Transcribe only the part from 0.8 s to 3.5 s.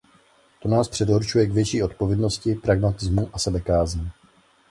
předurčuje k větší odpovědnosti, pragmatismu a